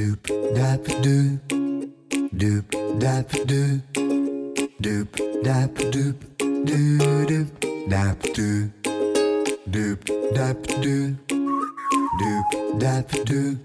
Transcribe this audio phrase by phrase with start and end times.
[0.00, 1.36] Doop dap doop,
[2.32, 2.64] doop
[2.98, 3.80] dap doop,
[4.80, 5.08] doop
[5.44, 6.16] dap doop,
[6.64, 7.46] doo doop
[7.86, 8.70] dap doop,
[9.70, 9.98] doop
[10.32, 11.16] dap doop,
[12.18, 13.58] doop dap doop,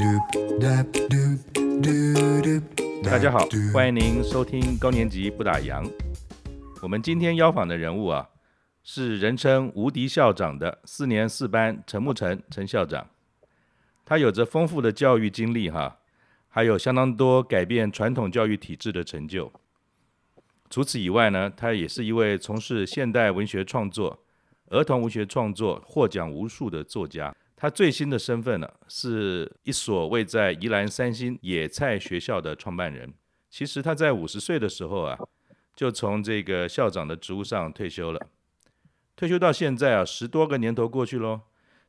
[0.00, 0.24] doop
[0.58, 1.38] dap doop,
[1.82, 2.62] doo doop.
[3.04, 5.86] 大家好，欢迎您收听高年级不打烊。
[6.80, 8.26] 我们今天邀访的人物啊，
[8.82, 13.06] 是人称无敌校长的四年四班陈木成陈校长。
[14.06, 15.98] 他有着丰富的教育经历哈，
[16.48, 19.52] 还有相当多改变传统教育体制的成就。
[20.70, 24.24] 除此以外呢，他也是一位从事现代文学创作、
[24.70, 27.34] 儿童文学创作获奖无数的作家。
[27.56, 33.12] 他最新的身份呢，是一所位在宜兰三星野菜学校的创办人。
[33.50, 35.18] 其实他在五十岁的时候啊，
[35.74, 38.28] 就从这个校长的职务上退休了。
[39.16, 41.40] 退休到现在啊，十多个年头过去喽。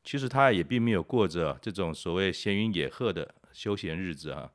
[0.07, 4.53] 其实他也并没有过着这种所谓闲云野鹤的休闲日子啊，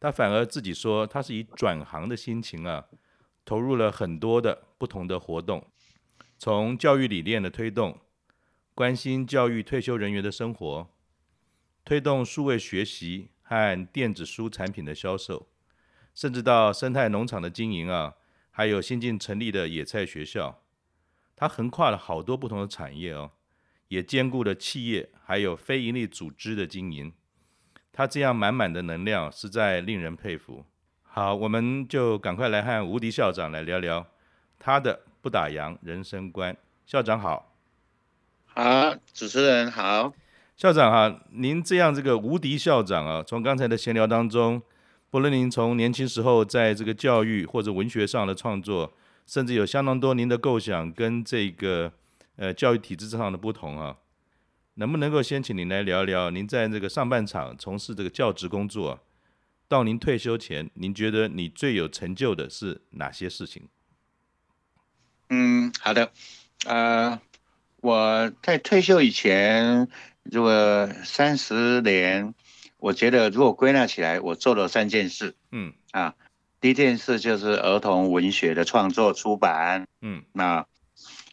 [0.00, 2.86] 他反而自己说，他是以转行的心情啊，
[3.44, 5.66] 投入了很多的不同的活动，
[6.38, 8.00] 从教育理念的推动，
[8.74, 10.88] 关心教育退休人员的生活，
[11.84, 15.50] 推动数位学习和电子书产品的销售，
[16.14, 18.14] 甚至到生态农场的经营啊，
[18.50, 20.62] 还有新近成立的野菜学校，
[21.36, 23.32] 他横跨了好多不同的产业哦。
[23.88, 27.12] 也兼顾了企业还有非营利组织的经营，
[27.92, 30.64] 他这样满满的能量实在令人佩服。
[31.02, 34.06] 好，我们就赶快来和吴迪校长来聊聊
[34.58, 36.56] 他的不打烊人生观。
[36.86, 37.54] 校长好，
[38.44, 40.12] 好，主持人好，
[40.56, 44.60] 校长哈，您这样这个无敌校长啊，从刚才的闲聊当中，
[45.10, 48.92] 不论您从年轻时候在这个教育或者文学上的创作，
[49.26, 51.92] 甚至有相当多您的构想跟这个。
[52.38, 53.96] 呃，教育体制上的不同啊，
[54.74, 59.00] 能不能够先请您来聊聊，您在这个上半场从事这个教职工作，
[59.66, 63.66] 到您退休前，您觉得你最有成就的是哪些事情？
[65.30, 66.12] 嗯，好的，
[66.64, 67.20] 呃，
[67.80, 69.88] 我在退休以前，
[70.22, 72.32] 如果三十年，
[72.76, 75.34] 我觉得如果归纳起来，我做了三件事。
[75.50, 76.14] 嗯，啊，
[76.60, 79.88] 第一件事就是儿童文学的创作出版。
[80.00, 80.64] 嗯，那。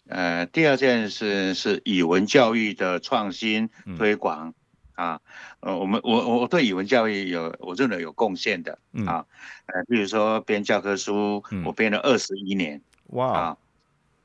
[0.07, 4.53] 呃，第二件事是语文教育的创新推广，
[4.95, 5.21] 嗯、啊，
[5.61, 9.25] 呃，我们我我对语文教育有我认为有贡献的，嗯、啊，
[9.65, 13.57] 呃，比如说编教科书，嗯、我编了二十一年，哇，啊，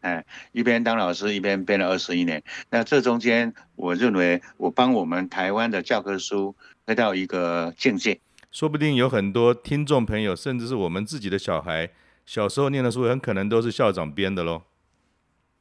[0.02, 6.54] 哎，一边当老师一边编了二十一年，那这中间我认为我帮我们台湾的教科书
[6.84, 8.20] 推到一个境界，
[8.52, 11.88] 说不定有很多听众朋友，甚至是我们自己的小孩
[12.26, 14.64] 小时候念的书，很可能都是校长编的喽。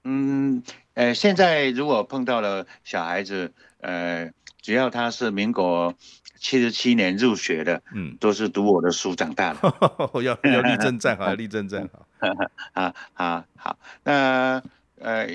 [0.10, 0.64] 嗯，
[0.96, 5.94] 呃，现在如果碰到了小孩子，呃，只要他是民国
[6.40, 9.60] 七十七年入学的，嗯，都是读我的书长大的。
[10.24, 12.08] 要要立正站好，要立正站 好。
[12.74, 14.64] 啊好好，那
[14.98, 15.28] 呃，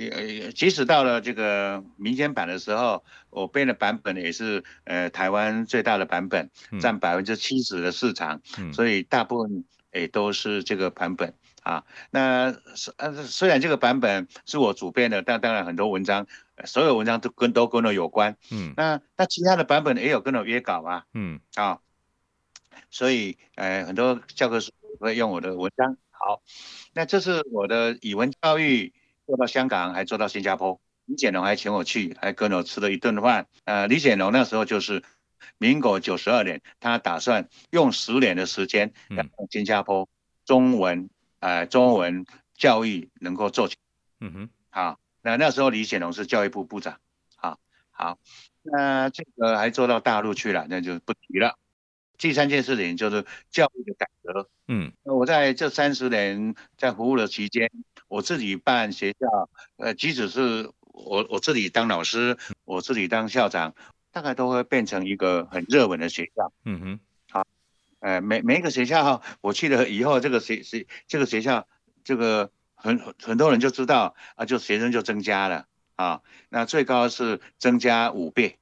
[0.53, 11.33] 即使到了这个民间版的时候，我编的版本也是呃台湾最大的版本，占百分之七十的市场，嗯，所以大部分也都是这个版本。
[11.65, 12.95] 啊，那虽
[13.25, 16.27] 虽然这个版本是我主编的，但当然很多文章，
[16.67, 18.37] 所有文章都跟都跟我有关。
[18.53, 21.07] 嗯，那那其他的版本也有跟我约稿啊。
[21.15, 21.81] 嗯，啊，
[22.91, 25.97] 所以呃很多教科书会用我的文章。
[26.11, 26.43] 好，
[26.93, 28.93] 那这是我的语文教育
[29.27, 30.79] 做到香港，还做到新加坡。
[31.07, 33.47] 李显龙还请我去，还跟我吃了一顿饭。
[33.65, 35.03] 呃，李显龙那时候就是
[35.57, 40.07] 民国九十二年，他打算用十年的时间让新加坡
[40.45, 41.09] 中文。
[41.45, 42.25] 呃，中文
[42.55, 43.77] 教育能够做起，
[44.19, 47.01] 嗯哼，好，那那时候李显龙是教育部部长，
[47.37, 47.61] 好，
[47.91, 48.19] 好，
[48.63, 51.59] 那这个还做到大陆去了，那就不提了。
[52.17, 57.71] 第三件事情就是教育的改革，嗯，我在这三十年在服务的期间，
[58.09, 63.75] 我自己办学校，呃，即使是我我自己当老师，我自己当校长，
[64.13, 67.01] 大概都会变成一个很热门的学校，嗯哼。
[68.05, 71.67] 呃，每每一个学校，我去了以后，这个学学这个学校，
[72.05, 75.65] 这个很很多人就知道啊，就学生就增加了
[75.97, 76.21] 啊，
[76.51, 78.59] 那最高是增加五倍，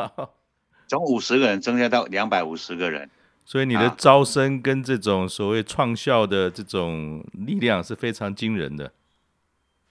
[0.86, 3.08] 从五十个人增加到两百五十个人，
[3.46, 8.92] 所以你的招生跟这种所谓创校的这种力量是非常惊人的。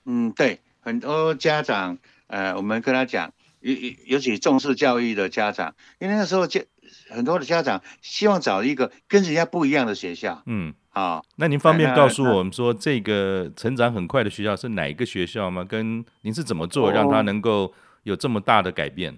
[0.05, 1.97] 嗯，对，很多家长，
[2.27, 3.73] 呃，我们跟他讲，尤
[4.05, 6.61] 尤其重视教育的家长，因为那时候就。
[7.09, 10.43] 很多的家长希望找一个跟人家不一样的学校。
[10.45, 15.63] 嗯，好，那您方便告诉我们说，这个成长很快的学校是哪一个学校吗？
[15.63, 17.73] 跟您是怎么做让他能够
[18.03, 19.17] 有这么大的改变？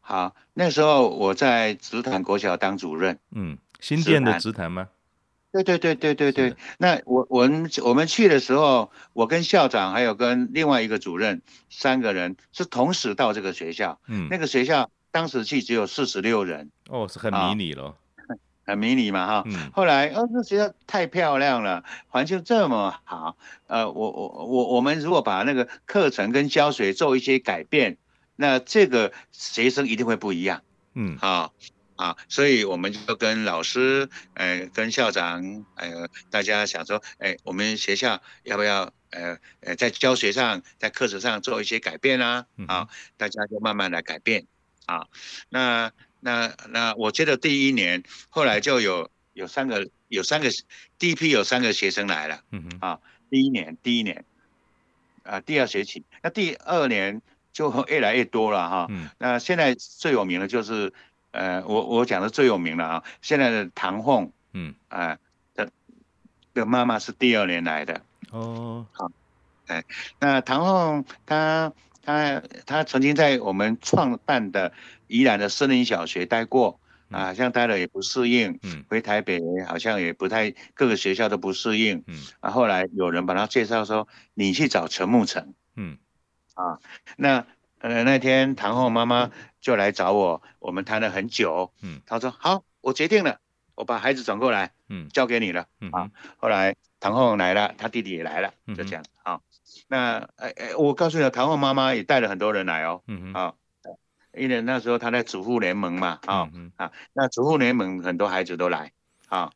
[0.00, 3.18] 好，那时候我在直潭国小当主任。
[3.32, 4.88] 嗯，新店的直潭吗？
[5.50, 6.56] 对对对对对对。
[6.78, 14.00] 那我我们我们去的时候，我跟校长还有跟另外一个主任三个人是同时到这个学校。
[14.08, 16.72] 嗯，那个学校当时去只有四十六人。
[16.88, 17.94] 哦，是很迷你了。
[18.66, 19.42] 很迷你嘛哈。
[19.46, 19.70] 嗯。
[19.72, 23.36] 后来哦，这学校太漂亮了，环境这么好。
[23.68, 27.96] 呃，我我我我们如果把那个课程跟教学做一些改变。
[28.36, 30.60] 那这个学生一定会不一样，
[30.94, 31.54] 嗯，好，
[31.94, 44.46] 啊，所以我们就跟老师，呃，跟校长，呃，大家想说，哎，我们学校要不要，呃，呃，在教学上，在课程上做一些改变啊，啊，大家就慢慢来改变，
[44.86, 45.06] 啊，
[45.48, 50.50] 那那那我记得第一年，后来就有有三个有三个
[50.98, 53.00] 第一批有三个学生来了，嗯哼，啊，
[53.30, 54.24] 第一年第一年，
[55.22, 57.22] 啊，第二学期，那第二年。
[57.54, 60.92] 就 越来越多了哈，嗯，那现在最有名的就是，
[61.30, 65.16] 呃，我我讲的最有名了啊，现在的唐凤，嗯，啊，
[65.54, 65.70] 的
[66.52, 68.02] 的妈妈是第二年来的，
[68.32, 69.08] 哦，好，
[69.68, 69.84] 哎，
[70.18, 71.72] 那唐凤她
[72.04, 74.72] 她她曾经在我们创办的
[75.06, 76.80] 宜兰的森林小学待过，
[77.10, 85.98] 啊，好像待了也不适应，嗯，回台北好像也不太各个学校都不适应，嗯，啊，后来有人把他介绍说，你去找陈木成，嗯。
[86.54, 86.78] 啊，
[87.16, 87.44] 那
[87.80, 91.72] 呃那天唐后妈妈就来找我，我们谈了很久。
[91.82, 93.40] 嗯，她说好，我决定了，
[93.74, 95.66] 我把孩子转过来，嗯，交给你了。
[95.80, 99.04] 嗯啊，后来唐后来了，他弟弟也来了，就这样。
[99.24, 99.42] 好，
[99.88, 103.02] 那哎哎，我告诉你，唐凤妈妈也带了很多人来哦。
[103.06, 103.34] 嗯嗯。
[103.34, 103.54] 啊，
[104.36, 106.18] 因为那时候他在主妇联盟嘛。
[106.26, 108.92] 啊嗯啊，那主妇联盟很多孩子都来。
[109.28, 109.50] 啊，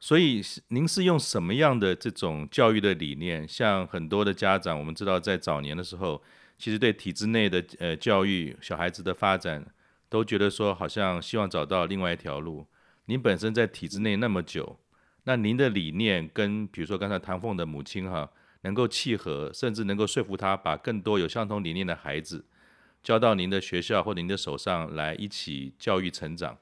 [0.00, 3.46] 所以您是用什么样的这种教育的理念？
[3.46, 6.22] 像很多的家长，我们知道在早年的时候，
[6.58, 9.64] 其实对体制内的呃教育、小孩子的发展，
[10.08, 12.66] 都觉得说好像希望找到另外一条路。
[13.06, 14.78] 您本身在体制内那么久，
[15.24, 18.28] 那您的理念跟比如说刚才唐凤的母亲哈，
[18.66, 22.44] 能够契合，甚至能够说服他把更多有相同理念的孩子
[23.00, 26.58] 交到您的学校或您的手上来一起教育成长。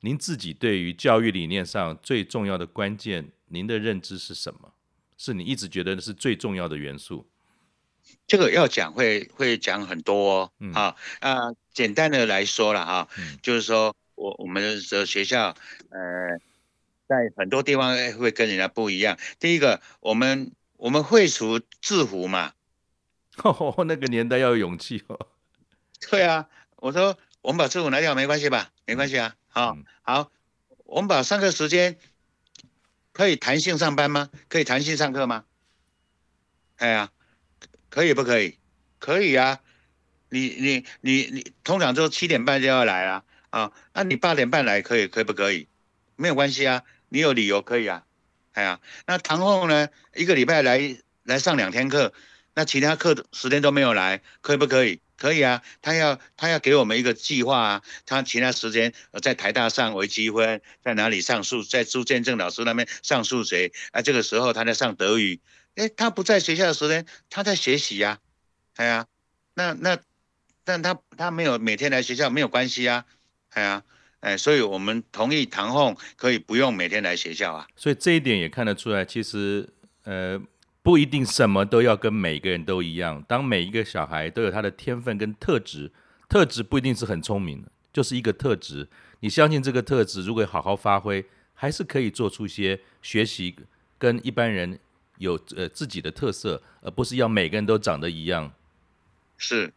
[0.00, 4.72] 您自己对于教育理念上最重要的关键，您的认知是什么？
[5.18, 7.28] 是你一直觉得是最重要的元素？
[8.26, 15.54] 这个要讲会会讲很多哦，嗯、啊啊，简单的来说了哈，啊嗯、就是说我我们的学校，
[15.90, 16.38] 呃，
[17.06, 19.18] 在很多地方会跟人家不一样。
[19.38, 20.50] 第一个，我们
[20.82, 22.54] 我们会除制服嘛，
[23.44, 25.28] 哦，那个年代要有勇气哦。
[26.10, 28.72] 对啊，我说我们把制服拿掉没关系吧？
[28.84, 29.36] 没关系啊。
[29.46, 30.32] 好，好，
[30.86, 31.96] 我们把上课时间
[33.12, 34.28] 可以弹性上班吗？
[34.48, 35.44] 可以弹性上课吗？
[36.78, 37.12] 哎呀，
[37.88, 38.58] 可以不可以？
[38.98, 39.60] 可以啊。
[40.30, 45.68] 你你你你通常都七点半就要来啊，啊，那你八点半来可以可以不可以？
[46.16, 48.04] 没有关系啊，你有理由可以啊。
[48.52, 49.88] 哎呀，那堂后呢？
[50.14, 52.12] 一个礼拜来来上两天课，
[52.54, 55.00] 那其他课时间都没有来，可以不可以？
[55.16, 65.40] 可以啊，他要他要给我们一个计划啊，他其他时间在台大上微积分，在哪里上数，在朱建正老师那边上数学，啊，这个时候他在上德语，
[65.76, 68.18] 哎，他不在学校的时间，他在学习呀，
[68.74, 69.06] 哎呀，
[69.54, 69.96] 那那，
[70.64, 73.04] 但他他没有每天来学校没有关系啊，
[73.50, 73.84] 哎呀，
[74.22, 79.68] 哎，所以我们同意唐凤可以不用每天来学校啊，所以这一点也看得出来，其实
[80.02, 80.42] 呃。
[80.84, 83.24] 不一定什么都要跟每个人都一样。
[83.28, 85.92] 当每一个小孩都有他的天分跟特质，
[86.28, 88.88] 特质不一定是很聪明的，就是一个特质。
[89.20, 91.24] 你相信这个特质，如果好好发挥，
[91.54, 93.54] 还是可以做出一些学习
[93.96, 94.76] 跟一般人
[95.18, 98.52] 有呃自己的特色，而不是要每个人都长得一样。
[99.38, 99.72] 是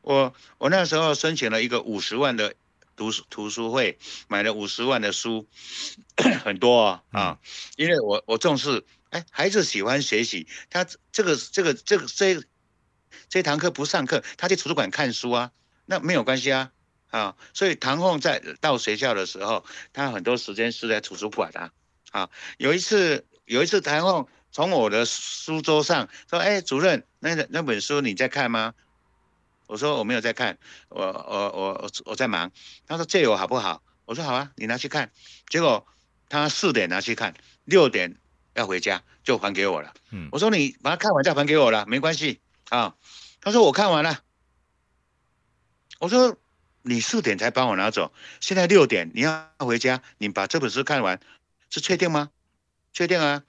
[0.00, 2.52] 我我那时候申请了一个五十万的
[2.98, 5.46] 读书图书会，买了五十万的书，
[6.44, 7.38] 很多啊，啊，
[7.76, 8.84] 因为我我重视。
[9.10, 12.42] 哎，孩子喜欢学习，他这个这个这个这
[13.30, 15.50] 这堂课不上课，他去图书馆看书啊，
[15.86, 16.72] 那没有关系啊，
[17.08, 19.64] 啊，所以唐凤在到学校的时候，
[19.94, 21.72] 他很多时间是在图书馆啊，
[22.10, 22.28] 啊，
[22.58, 28.74] 有一次有一次唐凤从我的书桌上说，哎，主任，那那本书你在看吗？
[29.68, 30.58] 我说我没有在看，
[30.88, 32.50] 我我我我在忙。
[32.88, 33.80] 他说借我好不好？
[34.06, 35.12] 我说好啊，你拿去看。
[35.48, 35.86] 结果
[36.28, 37.32] 他四点拿去看，
[37.64, 38.16] 六点。
[38.54, 39.94] 要回家就还给我了。
[40.10, 42.96] 嗯，我说你把它看完再还给我了，没关系啊。
[43.40, 44.20] 他说我看完了。
[46.00, 46.36] 我说
[46.82, 51.20] 你四点才帮我拿走，现在六点你要回家，你把这本书看完，
[51.70, 52.30] 是确定吗？
[52.92, 53.44] 确定啊。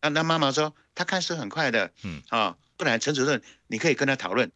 [0.00, 1.92] 那那妈妈说他看书很快的。
[2.02, 4.50] 嗯啊，不然陈主任你可以跟他讨论，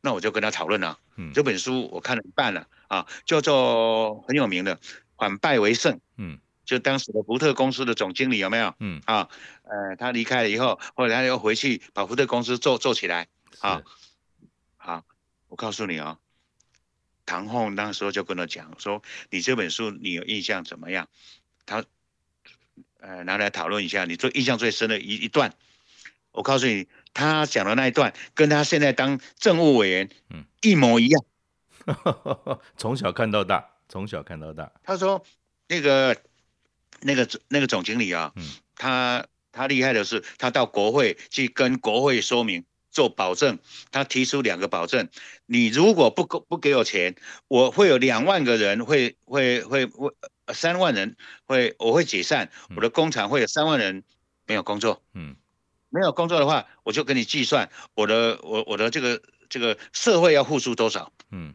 [0.00, 0.98] 那我就跟他讨论了。
[1.16, 4.76] 嗯，这本书我看了一半了啊，叫做很有名的
[5.18, 5.94] 《反败为胜》。
[6.16, 8.74] 嗯，就当时的福特公司的总经理有没有？
[8.78, 9.28] 嗯啊，
[9.64, 13.28] 呃，他离开了以后，后来他又回去把福特公司做做起来。
[13.60, 13.82] 啊，
[14.78, 15.04] 好，
[15.48, 16.18] 我告诉你啊、哦，
[17.26, 21.08] 唐凤那时候就跟他讲说，你这本书你有印象怎么样？
[21.66, 21.84] 他
[23.00, 25.54] 呃拿来讨论一下，你最印象最深的一一段。
[26.32, 31.24] 我告诉你，他讲的那一段跟他现在当政务委员，嗯，一模一样。
[32.76, 34.70] 从小看到大，从小看到大。
[34.84, 35.24] 他说，
[35.68, 36.16] 那个
[37.00, 38.44] 那个那个总经理啊，嗯，
[38.76, 43.58] 他他厉害的是，他到国会去跟国会说明做保证，
[43.90, 45.08] 他提出两个保证：
[45.46, 47.16] 你如果不给不给我钱，
[47.48, 50.12] 我会有两万个人会会会会
[50.52, 54.04] 三万人会我会解散，我的工厂会有三万人
[54.46, 55.02] 没有工作。
[55.14, 55.34] 嗯。
[55.90, 61.12] 没有工作的话，我就给你计算我的我我的这个这个社会要付出多少。
[61.30, 61.54] 嗯，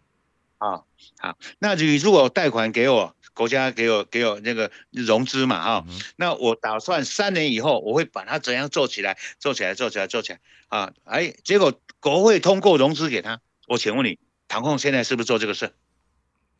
[0.57, 0.83] 啊，
[1.17, 15.71] 好，那你如果贷款给我，国家给我给我那个融资嘛，哈、嗯，那我打算三年以后我会把它怎样做起来，做起来，做起来，做起来，啊，哎，结果国会通过融资给他，我请问你，唐控现在是不是做这个事？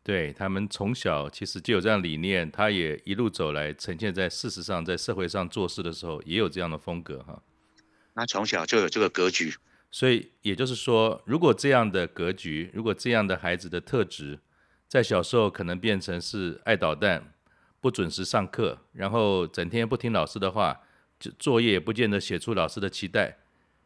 [0.02, 7.42] 对，他们从小其实就有这样理念，他也一路走来，呈现在事实上在社会上做事的时候也有这样的风格，哈。
[8.16, 9.54] 他从小就有这个格局，
[9.90, 14.38] 所以也就是说，如果这样的格局，如果这样的孩子的特质，
[14.88, 17.34] 在小时候可能变成是爱捣蛋、
[17.78, 20.80] 不准时上课，然后整天不听老师的话，
[21.20, 23.36] 就作业也不见得写出老师的期待，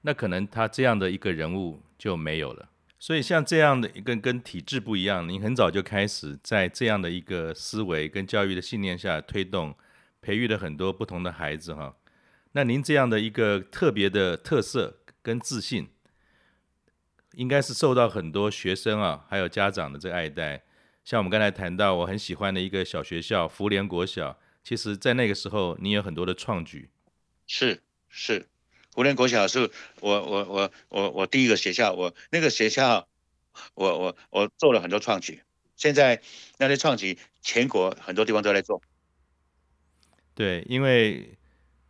[0.02, 2.68] 那可能他这样的一个人物就没有了。
[3.00, 9.75] 所以像这样的一个跟体制不一样，您很早就开始在这样的一个思维跟教育的信念下推动，
[10.22, 11.96] 培育了很多不同的孩子哈。
[12.52, 15.88] 那您这样的一个特别的特色跟自信，
[17.35, 20.64] 应该是受到很多学生啊，还有家长的这个爱戴。
[21.04, 26.90] 像我们刚才谈到，我很喜欢的一个小学校福联国小，其实在那个时候，你有很多的创举。
[27.47, 28.49] 是是，
[28.92, 33.07] 福联国小是我我我我我第一个学校，我那个学校，
[33.75, 35.40] 我我我做了很多创举。
[35.76, 36.21] 现在
[36.59, 38.83] 那些创举，全国很多地方都在做。
[40.35, 41.37] 对，因为。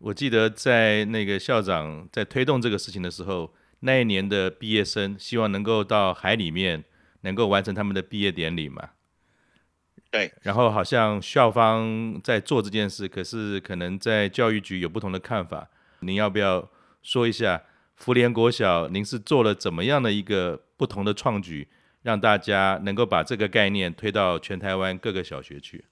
[0.01, 6.85] 我记得在那个校长在推动这个事情的时候，那一年的毕业生希望能够到海里面
[7.21, 8.91] 能够完成他们的毕业典礼嘛。
[10.11, 10.33] 对。
[10.41, 15.69] 然后好像校方在做这件事，可是可能在教育局有不同的看法。
[16.01, 16.71] 您要不要
[17.03, 17.63] 说一下
[17.95, 21.69] 福联国小，您是做了怎么样的一个不同的创举，
[22.01, 25.85] 让大家能够把这个概念推到全台湾各个小学去？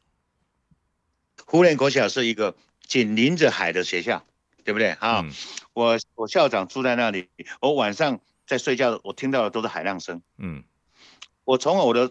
[1.46, 2.56] 福联国小是一个。
[2.88, 4.24] 紧邻着海的学校，
[4.64, 5.20] 对不对啊？
[5.20, 5.30] 嗯、
[5.74, 7.28] 我我校长住在那里，
[7.60, 10.22] 我晚上在睡觉，我听到的都是海浪声。
[10.38, 10.64] 嗯，
[11.44, 12.10] 我从我的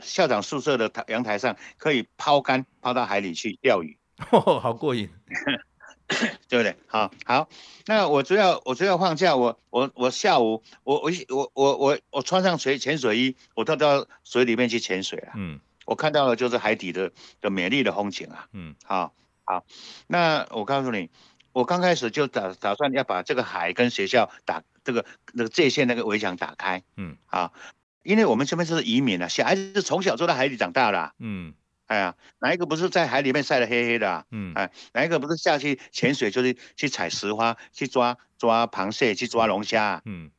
[0.00, 3.96] 校长宿舍的阳台上可以抛竿抛到海里去钓鱼，
[4.32, 5.08] 哦，好过瘾，
[6.48, 6.74] 对不对？
[6.88, 7.48] 好，好，
[7.86, 15.34] 那我只要我只要放假，我我我下午我我我我我我穿上水潜水衣，我到到水里面去潜水啊。
[15.36, 18.48] 嗯，我看到的就是海底的的美丽的风景啊。
[18.52, 19.14] 嗯，好。
[19.46, 19.64] 好，
[20.08, 21.08] 那我告诉你，
[21.52, 27.54] 我刚开始就打打算要把这个海跟学校打这个那个界限那个围墙打开，嗯，好，
[28.02, 31.54] 因为我们这边是移民啊，小孩子是从小就在海里长大的，啊，嗯，
[31.86, 40.32] 哎呀，哪一个不是在海里面晒得黑黑的，啊，嗯，哎，哪一个不是下去潜水就是去采石花，去抓抓螃蟹，去抓龙虾，啊，嗯，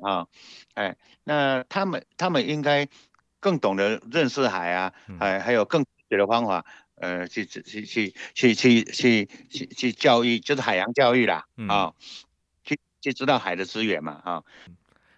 [0.00, 0.26] 啊，
[0.74, 2.86] 哎，那他们他们应该
[3.40, 6.64] 更懂得认识海啊，哎，还有更对的方法。
[7.00, 11.92] 呃，去去去去去去去去教育，就是海洋教育啦，啊、
[12.64, 14.44] 去去知道海的资源嘛，啊、哦。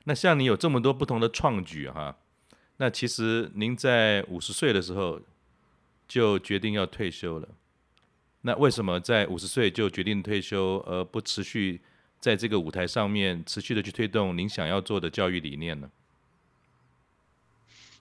[0.04, 2.16] 那像你有这么多不同的创举哈，
[2.78, 5.20] 那其实您在五十岁的时候
[6.08, 7.48] 就决定要退休了。
[8.42, 11.80] 那为什么在五十岁就决定退休，而不持续
[12.18, 15.90] 在这个舞台上面持续的去推动您想要做的教育理念呢？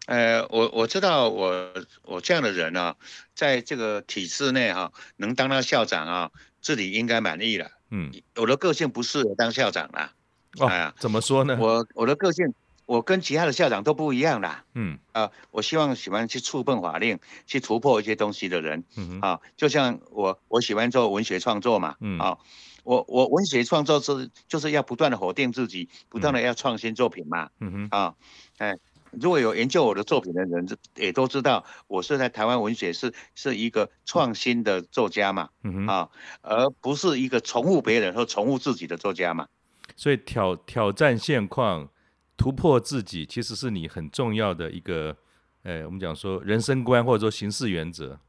[0.10, 2.96] 呃，我我知道我我这样的人啊，
[3.36, 7.70] 在这个体制内哈、啊，能当到校长啊，自己应该满意了。
[7.92, 10.12] 嗯，我的个性不适合当校长啦。
[10.58, 11.56] 哦，啊、怎么说呢？
[11.62, 12.52] 我我的个性，
[12.88, 14.66] 我跟其他的校长都不一样啦。
[14.74, 18.84] 嗯，啊，我希望喜欢去触碰法令，去突破一些东西的人。
[18.98, 21.96] 嗯啊，就像我我喜欢做文学创作嘛。
[22.00, 22.36] 嗯，啊，
[22.84, 27.52] 我我文学创作是就是要不断的否定自己，不断的要创新作品嘛。
[27.60, 28.16] 嗯哼，啊，
[28.58, 28.76] 哎。
[29.12, 35.50] 如果有研究我的作品的人，也都知道我是在台湾文学是是一个创新的作家嘛，
[35.88, 36.10] 啊，
[36.42, 39.48] 而不是一个重复别人或重复自己的作家嘛。
[39.96, 41.90] 所以挑挑战现况，
[42.38, 45.18] 突破自己，其实是你很重要的一个，
[45.64, 48.20] 呃，我们讲说人生观或者说行事原则。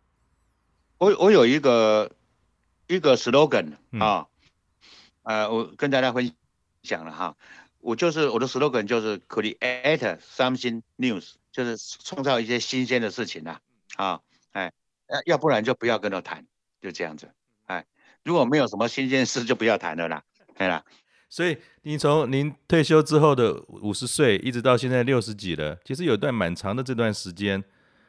[0.98, 2.10] 我我有一个
[2.88, 4.26] 一个 slogan 啊，
[5.22, 6.32] 嗯、呃，我跟大家分
[6.82, 7.36] 享了哈，
[7.80, 11.20] 我就是我的 slogan 就是 create something new，
[11.50, 13.58] 就是创造一些新鲜的事情呐，
[13.96, 14.20] 啊，
[14.52, 14.72] 哎，
[15.26, 16.46] 要不然就不要跟我谈，
[16.80, 17.30] 就这样子，
[17.66, 17.84] 哎，
[18.22, 20.22] 如果没有什么新鲜事，就不要谈了啦，
[20.56, 20.84] 对啦。
[21.28, 27.62] 所以你从您退休之后的五十岁，一直到现在六十几了，其实有一段蛮长的这段时间，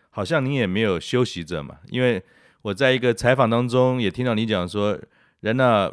[0.10, 2.24] 好像您也没有休息着嘛，因为。
[2.64, 4.96] 我在一个采访当中也听到你讲说，
[5.40, 5.92] 人呢、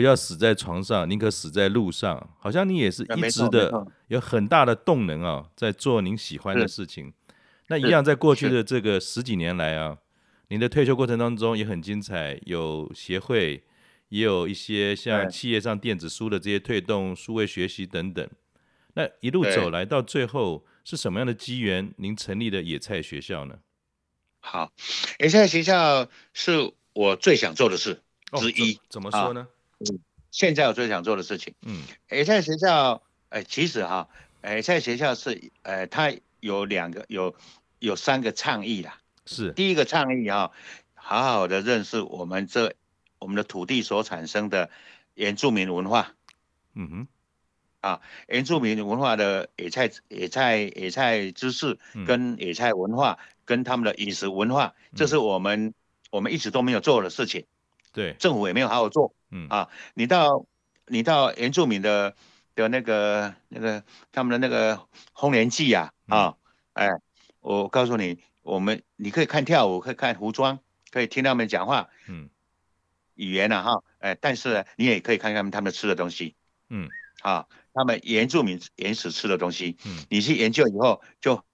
[0.00, 2.30] 不要死在床上，宁可死在路上。
[2.38, 7.12] 好像你也是一直的有很大的动能啊，在做您喜欢的事情。
[7.66, 9.98] 那一样，在过去的这个十几年来啊，
[10.48, 13.62] 您的退休过程当中也很精彩，有协会，
[14.08, 18.26] 也有一些像企业上电子书的这些推动数位学习等等。
[18.94, 23.58] 那一路走来到最后，是什么样的机缘，您成立的野菜学校呢？
[24.40, 24.72] 好，
[25.18, 28.00] 野菜学校是我最想做的事
[28.38, 28.76] 之一。
[28.76, 29.46] 哦、怎，么说呢？
[29.46, 29.59] 嗯，
[30.30, 31.54] 现在我最想做的事情。
[31.62, 34.08] 嗯，野菜学校，呃，其实哈，
[34.42, 37.34] 野菜学校是，呃，它有两个，有
[37.78, 39.00] 有三个倡议啦。
[39.26, 39.52] 是。
[39.52, 40.52] 第一个倡议哈，
[40.94, 42.74] 好好的认识我们这
[43.18, 44.70] 我们的土地所产生的
[45.14, 46.14] 原住民文化。
[46.74, 47.08] 嗯哼。
[47.80, 53.18] 啊，原住民文化的野菜、野菜、野菜知识跟野菜文化。
[53.20, 55.74] 嗯跟他们的饮食文化，这是我们、嗯、
[56.12, 57.46] 我们一直都没有做的事情，
[57.92, 59.48] 对，政府也没有好好做，嗯。
[59.48, 60.46] 啊，你到
[60.86, 62.14] 你到原住民的
[62.54, 63.82] 的那个那个
[64.12, 66.36] 他们的那个丰年祭啊，嗯、啊，
[66.72, 66.88] 哎，
[67.40, 70.58] 我告诉你，我们你可以看跳舞，可以看服装，
[70.90, 72.28] 可以听他们讲话，嗯，
[73.14, 76.34] 语言啊哈，哎，但是你也可以看看他们吃的东西，
[76.68, 76.88] 嗯，
[77.22, 81.44] 啊，他们原住民原始吃的东西，嗯，你去研究以后就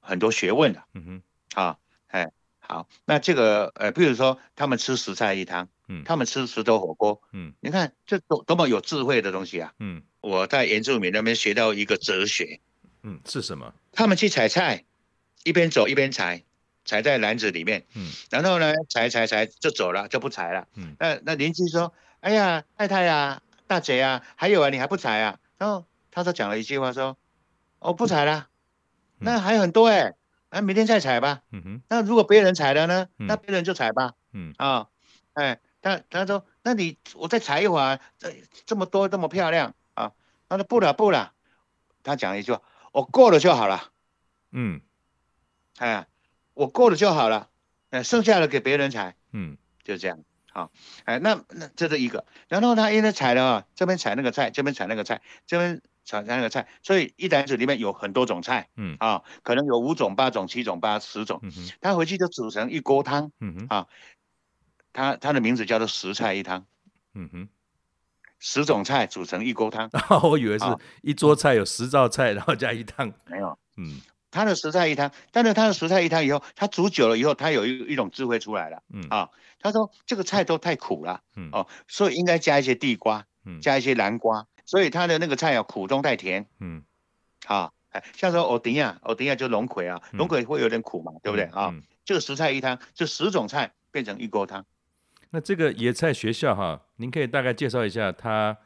[0.00, 1.22] 很多学问了，嗯哼。
[1.54, 1.78] 啊，
[2.08, 2.30] 哎，
[2.68, 12.60] 好，那这个，呃，比如说他们吃十菜一汤，嗯，他们吃石头火锅，嗯，你看这多多么有智慧的东西啊，嗯，我在原住民那边学到一个哲学，
[13.02, 13.72] 嗯，是什么？
[13.92, 14.84] 他们去采菜，
[15.44, 16.42] 一边走一边采，
[16.84, 25.38] 采在篮子里面，嗯，然后呢，采采采就走了，就不采了，嗯，那那邻居说，哎呀，太太呀、啊，大姐呀、啊，还有啊，你还不采啊？
[25.56, 27.16] 然后他说讲了一句话说，
[27.78, 28.48] 哦不采了，
[29.18, 30.16] 那还有很多哎、欸。
[30.56, 31.42] 那、啊、明天再采吧。
[31.52, 31.82] 嗯哼。
[31.90, 33.08] 那如果别人采了呢？
[33.18, 34.14] 嗯、那别人就采吧。
[34.32, 34.54] 嗯。
[34.56, 34.88] 啊，
[35.34, 40.12] 哎，他他说，那你我再采一会儿，这这么多这么漂亮啊？
[40.48, 41.34] 他说不了不了。
[42.02, 43.90] 他讲了一句话，我够了就好了。
[44.50, 44.80] 嗯。
[45.76, 46.06] 哎，
[46.54, 47.50] 我够了就好了。
[47.90, 49.14] 哎，剩下的给别人采。
[49.32, 49.58] 嗯。
[49.84, 50.20] 就这样。
[50.50, 50.72] 好。
[51.04, 52.24] 哎，那那这是一个。
[52.48, 55.82] 然后他因为采了啊，这边采那个菜，这边采那个菜，这边。
[56.06, 58.96] 炒那个菜，所以一篮子里面有很多种菜，嗯。
[59.00, 63.86] 啊，可能有五种、八种、七种、八十种，嗯哼，他回去就煮成一锅汤，嗯哼，啊，
[64.92, 66.64] 他他的名字叫做十菜一汤，
[67.14, 67.48] 嗯哼，
[68.38, 69.90] 十种菜煮成一锅汤，
[70.22, 70.64] 我以为是
[71.02, 79.04] 一桌菜有十道菜，然后加一汤，没有，嗯，他的十菜一汤，但是他的十菜一汤以后，他煮久了以后，他有一一种智慧出来了，嗯。
[79.10, 81.50] 啊，他说这个菜都太苦了，嗯。
[81.50, 84.46] 哦，所以应该加一些地瓜，嗯，加一些南瓜。
[84.66, 86.82] 所以他的那个菜啊，苦中带甜，嗯，
[87.46, 91.70] 好，哎，像说欧丁啊，蚵丁啊就龙葵啊，龙葵会有点苦嘛，嗯、对不对啊？
[91.72, 94.66] 嗯、这个十菜一汤，这十种菜变成一锅汤。
[95.30, 98.56] 那这个野菜学校哈，您可以大概介绍一下它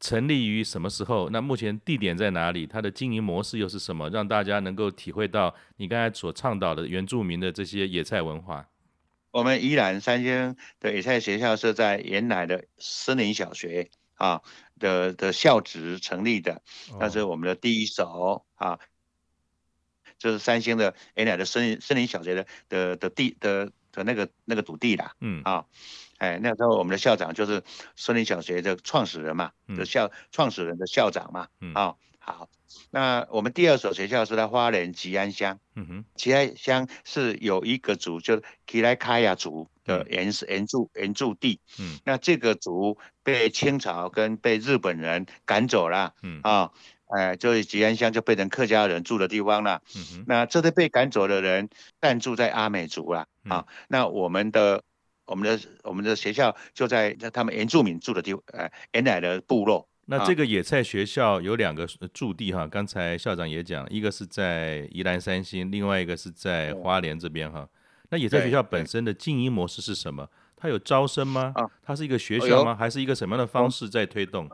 [0.00, 1.30] 成立于什么时候？
[1.30, 2.66] 那目前地点在哪里？
[2.66, 4.10] 它的经营模式又是什么？
[4.10, 8.68] 让大家能够体会到你刚才所倡导的原住民的这些野菜文化。
[9.30, 14.42] 我们宜兰三星的野菜学校是在原来的森林小学啊。
[14.78, 16.62] 的的校址成立的，
[16.98, 18.78] 那是我们的第一手啊，
[20.18, 25.66] 就是三星的原来的森林森林小学的的的地的的那个那个土地啦，嗯啊，
[26.18, 27.62] 哎，那时候我们的校长就是
[27.96, 31.94] 森林小学的创始人嘛，的校创始人的校长嘛，嗯啊。
[32.24, 32.48] 好，
[32.92, 35.58] 那我们第二所学校是在花莲吉安乡。
[35.74, 41.60] 嗯哼，吉安乡是有一个族，就是吉莱卡雅族的原原住原住地。
[41.78, 46.14] 嗯，那这个族被清朝跟被日本人赶走了。
[46.22, 46.70] 嗯啊，
[47.08, 49.82] 哎、呃，就是吉安乡就变成客家人住的地方了。
[49.96, 51.68] 嗯哼，那这些被赶走的人
[52.00, 53.26] 暂住在阿美族了。
[53.48, 54.82] 啊，那我们的
[55.26, 59.88] 我们的我们的学校就在他们原住民住的地，呃，原来的部落。
[60.06, 67.68] 那这个野菜学校有两个驻地哈，刚才校长也讲，一个是在宜兰三星，另外一个是在花莲这边哈。
[68.12, 70.28] 那野菜学校本身的经营模式是什么？
[70.54, 71.50] 它有招生吗？
[71.54, 72.76] 啊它是一个学校吗？
[72.78, 74.50] 还是一个什么样的方式在推动？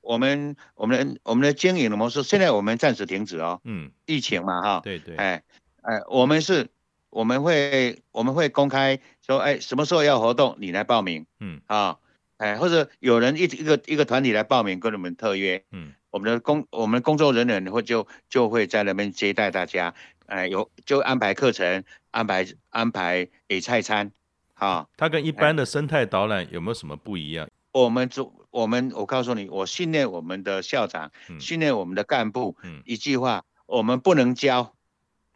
[0.00, 3.60] 我们我们的我们的经营的模式，现在我们暂时停止哦。
[3.62, 4.80] 嗯，疫情嘛，哈。
[4.82, 5.14] 对对。
[5.14, 5.44] 哎
[5.82, 6.66] 哎，我们是，
[7.10, 11.24] 我们会我们会公开说，哎，什么时候要活动，你来报名。
[11.38, 11.60] 嗯。
[11.66, 11.98] 啊，
[12.38, 15.64] 哎，或者有人一一个一个团体来报名，跟我们特约。
[15.70, 15.94] 嗯。
[16.10, 19.92] 我们的工我们的工作人员会就就会在那边接待大家，
[20.26, 24.10] 哎，有就安排课程，安排安排野菜餐。
[24.54, 27.50] 啊，它跟一般的生态导览有没有什么不一样？
[27.72, 34.74] 我们做我们，我告诉你，我训练我们的校长，嗯、训练我们的干部，嗯、一句话，我们不能教。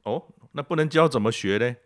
[0.05, 0.22] 哦，
[0.53, 1.77] 那不能教怎么学呢？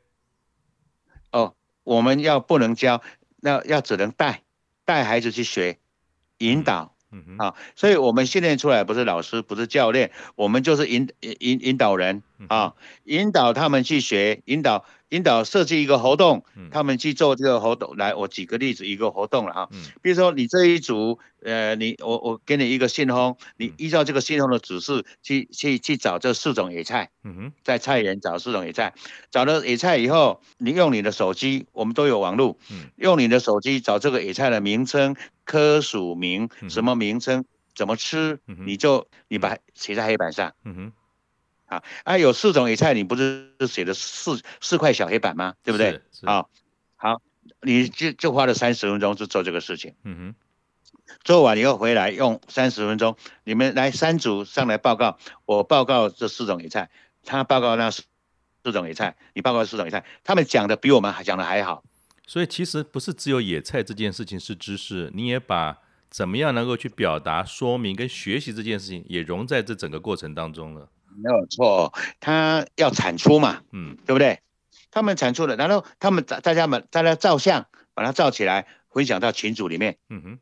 [1.31, 3.03] 哦，我们要不能教，
[3.41, 4.43] 那要只能带，
[4.85, 5.79] 带孩子去学，
[6.39, 6.85] 引导。
[6.85, 6.92] 嗯
[7.27, 14.85] 哼，啊，所以我们训练出来不是老师，不是教练，我们就是引引引导人啊，引导他们去学，引导。
[15.13, 17.95] 引导设计一个活动，他们去做这个活动。
[17.99, 19.69] 来，我举个例子，一个活动了哈。
[20.01, 27.11] 比如说你这一组，呃，你我我给你一个信封，你依照这个信封的指示去去去找这四种野菜。
[27.25, 28.95] 嗯哼，在菜园找四种野菜，
[29.31, 32.57] 找了野菜以后，你用你的手机，我们都有网络，
[32.97, 37.45] 用你的手机找这个野菜的名称、科属名、什么名称、
[37.75, 40.55] 怎么吃，你就你把写在黑板上。
[40.65, 40.93] 嗯哼。
[41.73, 45.55] 啊啊，有四种野菜，你不是写的四四块小黑板吗？
[45.63, 46.03] 对不对？
[46.23, 46.45] 啊，
[46.97, 47.23] 好，
[47.63, 49.95] 你就就花了三十分钟去做这个事情。
[50.05, 56.91] 嗯哼，做完以后回来用三十分钟，你们来三组上来报告，我报告这四种野菜，
[57.25, 58.03] 他报告那四
[58.65, 61.83] 四种野菜，你报告四种野菜，他们讲的比我们还讲的还好。
[62.27, 65.79] 所以其实不是只有野菜这件事情是知识，你也把
[66.11, 70.89] 怎么样能够去表达、说明跟学习这件事情也融在这整个过程当中了。
[71.17, 74.41] 没有错，他要产出嘛，嗯，对不对？
[74.91, 79.97] 他们产出了，然后他们大大家们大家照相，把它照起来，分享到群组里面。
[80.11, 80.39] 嗯哼，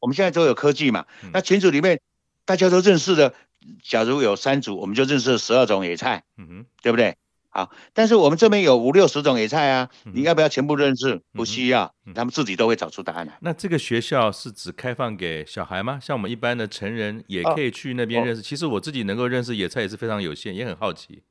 [0.00, 2.00] 我们现在都有科技嘛，嗯、那群组里面
[2.44, 3.34] 大家都认识的，
[3.82, 6.24] 假如有三组，我们就认识十二种野菜。
[6.36, 7.16] 嗯哼，对不对？
[7.56, 11.22] 好，但是我们这边有五六十种野菜啊，你要不要全部认识？
[11.32, 13.38] 不需要，他们自己都会找出答案来。
[13.40, 15.98] 那这个学校是只开放给小孩吗？
[15.98, 18.42] 像我们一般的成人也可以去那边认识。
[18.42, 21.22] 其实我自己能够认识野菜也是非常有限，也很好奇。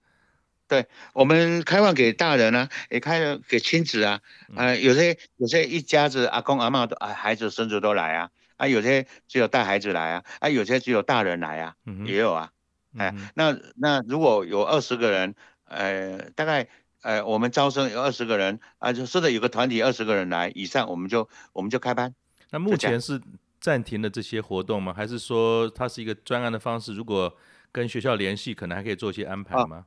[0.68, 4.20] 对，我们开放给大人啊，也开了给亲子啊，
[4.56, 12.50] 呃，有些有些一家子阿公阿妈都啊孩子孙子都来啊，啊有些只有带孩子来啊，啊有些只有大人来啊，也有啊，
[12.98, 15.36] 哎，那那如果有二十个人。
[15.66, 16.68] 呃，大概
[17.02, 22.14] 呃，我们招生有二十个人啊，就是的有个团体二十个人来以上，我们就我们就开班。
[22.52, 23.22] 那目前是
[23.60, 24.94] 暂停了这些活动吗？
[24.94, 26.94] 还是说它是一个专案的方式？
[26.94, 27.36] 如果
[27.72, 29.86] 跟学校联系，可能还可以做一些安排吗？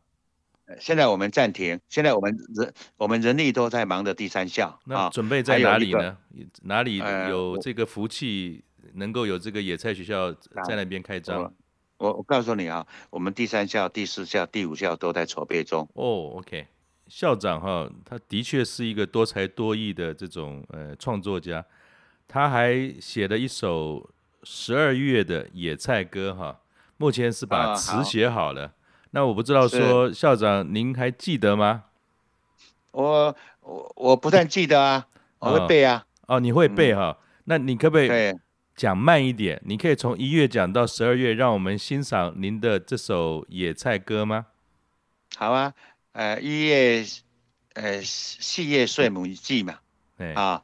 [0.66, 4.78] 哦、现在我们暂停，现在我们人我们人力都在忙的第三校。
[4.84, 6.16] 那准备在哪里呢？
[6.62, 8.62] 哪里有这个福气，
[8.92, 10.30] 能够有这个野菜学校
[10.66, 11.52] 在那边开张？
[11.98, 15.82] 我我告诉你啊，我们第三校、第四校、第五校都在筹备中。
[15.94, 16.66] 哦、oh，OK，
[17.08, 21.64] 校长哈，他的确是一个多才多艺的这种呃创作家，
[22.26, 24.08] 他还写了一首
[24.44, 26.60] 十二月的野菜歌哈，
[26.96, 28.72] 目前是把词写好了。
[29.10, 31.84] 那我不知道说校长您还记得吗？
[32.92, 35.06] 我我我不但记得啊，
[35.40, 36.06] 我会背啊。
[36.26, 37.16] 哦，哦，你会背哈？
[37.18, 38.34] 嗯、那你可不可以？
[38.78, 44.46] 讲慢一点，你可以从一月讲到十二月，让我们欣赏您的这首野菜歌吗？
[45.36, 45.74] 好啊，
[46.12, 47.04] 呃，一月，
[47.74, 49.80] 呃，四月岁母季嘛，
[50.16, 50.62] 对啊，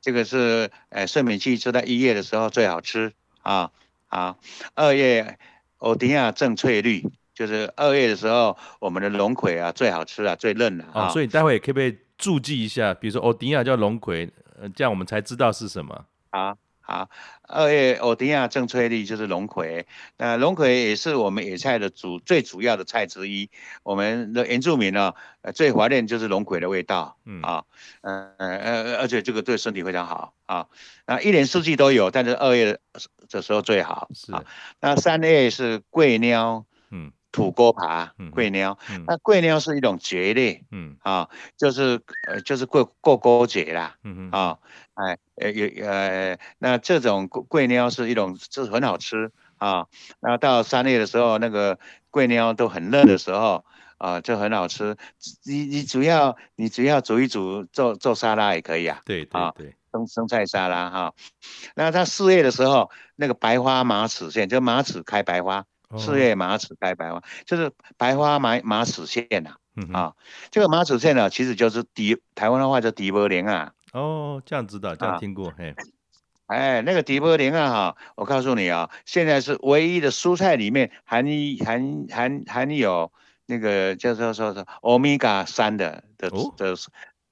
[0.00, 3.72] 这个是呃睡母季，就在一月的时候最好吃啊
[4.06, 4.36] 啊。
[4.76, 5.36] 二月，
[5.78, 11.08] 欧迪亚正翠绿，就是二月的时候，我们的龙葵啊最好吃啊，最嫩了啊。
[11.08, 16.56] 哦，所以待会可不可以注记一下，比如说欧迪亚叫龙葵，呃，这样我们才知道是什么啊。
[16.88, 17.10] 好，
[17.42, 23.50] 二月欧迪亚正翠绿就是龙葵，那龙葵也是我们野菜的主最主要的菜之一。
[23.82, 25.14] 我们的原住民呢，
[25.52, 27.64] 最怀念就是龙葵的味道，嗯啊，
[28.02, 30.68] 呃呃，而且这个对身体非常好啊。
[31.06, 32.78] 那一年四季都有，但是二月
[33.28, 34.08] 的时候最好。
[34.14, 34.44] 是啊，
[34.80, 37.10] 那三月是桂鸟，嗯。
[37.36, 44.58] 土锅爬桂鸟，那桂鸟是一种蕨类，嗯啊，就是呃就是过过钩节啦，嗯嗯啊，
[44.94, 49.86] 哎呃有呃那这种桂鸟是一种就是很好吃啊，
[50.20, 51.78] 那到三月的时候，那个
[52.10, 53.66] 桂鸟都很嫩的时候
[53.98, 54.96] 啊，就很好吃。
[55.44, 61.12] 你你主要你主要煮一煮做做沙拉也可以啊，对对对，生生菜沙拉哈。
[61.74, 65.66] 那它四月的时候，那个白花马齿苋就马齿开白花。
[65.96, 70.14] 四月马齿开白花，就是白花马马齿苋呐，啊，嗯、啊，
[70.50, 73.72] 这个马齿苋呢，其实就是迪台湾的话叫迪波莲啊。
[73.92, 75.74] 哦，这样知道，这样听过，嘿，
[76.46, 81.24] 哎，那个迪波莲啊哈，我告诉你啊，现在是唯一的蔬菜里面含
[81.64, 83.12] 含含含有
[83.46, 86.76] 那个叫做说说欧米伽三的的的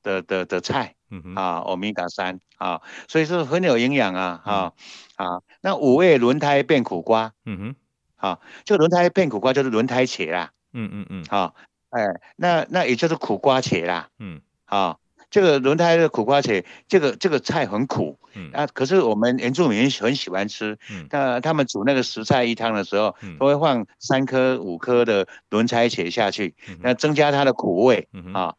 [0.02, 4.72] 的的的菜，嗯啊，欧米伽三啊，所以说很有营养啊，哈
[5.16, 7.76] 啊，那五味轮胎变苦瓜，嗯哼，
[8.24, 11.54] 好，这个轮胎变苦瓜就是轮胎茄啦，嗯嗯嗯，好，
[11.90, 12.06] 哎，
[12.36, 14.98] 那那也就是苦瓜茄啦，嗯，好。
[15.30, 18.52] 这个轮胎的苦瓜茄，这个这个菜很苦，嗯。
[18.52, 28.54] 啊，可是我们原住民很喜欢吃，嗯，那他们煮那个十菜一汤的时候，嗯，都会放三颗五颗的轮胎茄下去，嗯，那增加它的苦味，嗯啊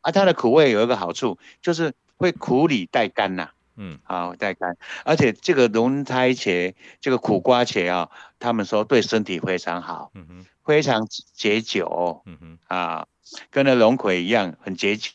[0.00, 13.06] 啊，它的苦味有一个好处，就是会苦里带甘呐，嗯，好，再看，而且这个龙胎茄，这个苦瓜茄啊，他们说对身体非常好，嗯哼，非常解酒，嗯哼，啊，
[13.50, 15.12] 跟那龙葵一样很解酒。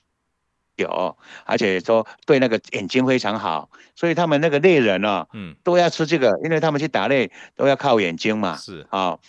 [1.44, 8.86] 而且说对那个眼睛非常好，所以他们那个猎人啊，嗯，都要吃这个，因为他们去打猎都要靠眼睛嘛，是。
[8.92, 9.20] 啊、哦，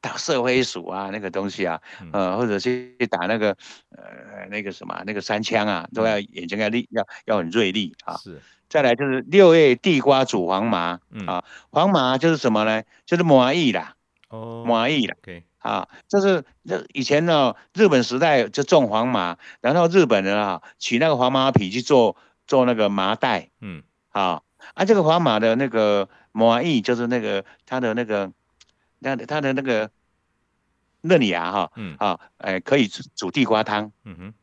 [0.00, 3.56] 打射飞鼠啊那个东西啊，嗯、呃，或者去打那个
[3.90, 8.16] 呃那个什么那个三枪啊，都要眼睛要利要要很锐利啊。
[8.16, 12.82] 是，再来就是六月地瓜煮黄麻，嗯、啊，黄麻就是什么呢？
[13.06, 13.94] 就是麻薏啦，
[14.28, 15.16] 哦，麻薏啦。
[15.22, 15.42] Okay.
[15.58, 24.40] 啊，这是这以前呢，日本时代就种黄麻，然后日本人啊取那个黄麻皮去做做那个麻袋，嗯，啊，
[24.72, 28.32] 啊这个黄麻的那个麻叶就是那个它的那个
[29.00, 29.90] 那它的那个
[31.00, 34.34] 嫩芽哈，嗯，啊，哎、呃、可以煮煮地瓜汤，嗯哼，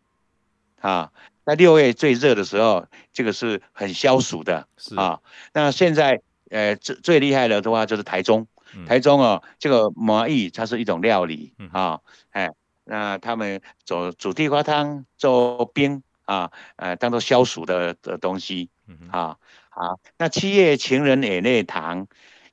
[0.82, 1.12] 啊，
[1.46, 5.22] 那六月最热的时候，这个是很消暑的，是啊，
[5.54, 8.46] 那现在呃最最厉害的的话就是台中。
[8.86, 12.52] 台中哦，这个麻叶它是一种料理啊，哎，
[12.84, 18.70] 那他们做煮地瓜汤做冰啊，呃，当做消暑的的东西
[19.10, 19.38] 啊，
[19.70, 22.08] 好，那七月情人眼泪糖，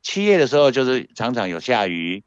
[0.05, 2.23] 七月的时候就是常常有下雨，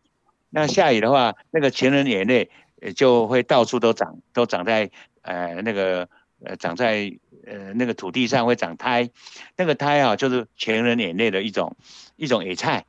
[0.50, 2.50] 那下雨的话，那个情人眼泪
[2.96, 6.10] 就会到处都长，都长在呃那个
[6.44, 7.14] 呃长在
[7.46, 9.10] 呃那个土地上会长苔，
[9.56, 11.78] 那个苔啊就是情人眼泪的一种
[12.18, 12.84] 一种野菜。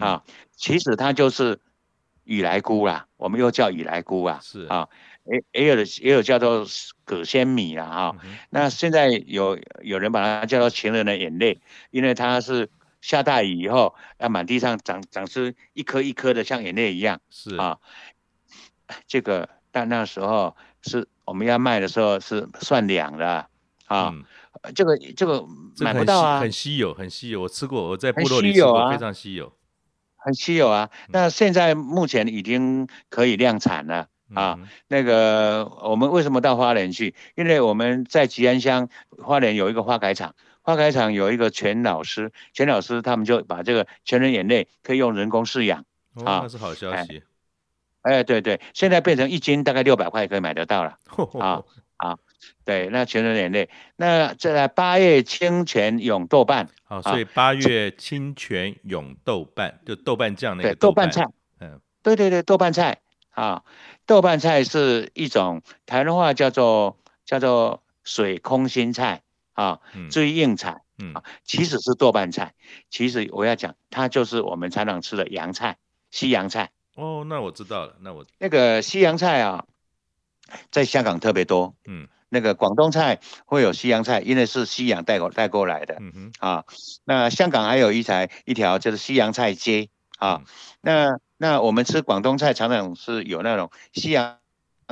[0.00, 0.24] 啊，
[0.56, 1.60] 其实它就是
[2.24, 4.66] 雨来菇啦，我们又叫雨来菇啊，是。
[4.66, 4.88] 啊，
[5.24, 6.66] 也也有的也有叫做
[7.04, 11.60] 葛仙米啦，哈、嗯，那现在有有人把它叫做情人的眼泪，
[11.92, 12.68] 因为它是
[13.04, 17.78] 下大雨以后，要满地上长长出一颗一颗的像眼泪一样，是啊，
[19.06, 23.48] 这个但那时候是我们要卖的时候是算两的
[23.86, 24.08] 啊。
[24.10, 24.24] 嗯
[24.74, 25.44] 这个这个
[25.80, 27.42] 买不到啊，很稀有，很稀有。
[27.42, 29.52] 我吃过，我在部落里吃过，非常稀有。
[30.16, 34.58] 很稀有啊，那现在目前已经可以量产了、嗯、啊。
[34.88, 37.14] 那个我们为什么到花莲去？
[37.34, 47.22] 因为我们在吉安乡花莲有一个花改场，花开场有一个全老师，全老师他们就把这个全人眼泪可以用人工饲养、哦、啊，那是好消息。
[48.00, 50.98] 哎，哎，对对，现在变成一斤大概六百块可以买得到了
[51.38, 51.48] 啊 啊。
[51.48, 51.64] 啊
[51.96, 52.18] 啊
[52.64, 61.26] 对，那全人眼泪，那这八月清泉涌豆瓣，好，所以八月清泉涌豆瓣，就豆瓣酱那个豆瓣菜，
[61.60, 63.00] 嗯，对对对，豆瓣菜
[63.30, 63.62] 啊，
[64.04, 69.22] 豆瓣菜是一种台湾话叫做叫做水空心菜
[69.54, 72.54] 啊，最硬菜，嗯，其实是豆瓣菜，
[72.90, 75.78] 其实我要讲，它就是我们常常吃的洋菜，
[76.10, 76.70] 西洋菜。
[76.94, 79.64] 哦，那我知道了，那我那个西洋菜啊，
[80.70, 82.06] 在香港特别多，嗯。
[82.30, 85.98] 那个广东菜会有西洋菜，因为是西洋带过带过来的。
[86.00, 86.32] 嗯哼。
[86.40, 86.64] 啊，
[87.04, 89.88] 那香港还有一台一条就是西洋菜街
[90.18, 90.42] 啊。
[90.42, 90.46] 嗯、
[90.80, 94.40] 那那我们吃广东菜常常是有那种西洋